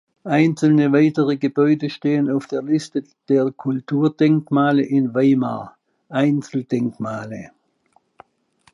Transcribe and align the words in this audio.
Einzelne 0.23 0.91
weitere 0.93 1.37
Gebäude 1.37 1.91
stehen 1.91 2.31
auf 2.31 2.47
der 2.47 2.63
Liste 2.63 3.03
der 3.29 3.51
Kulturdenkmale 3.51 4.81
in 4.81 5.13
Weimar 5.13 5.77
(Einzeldenkmale). 6.09 7.51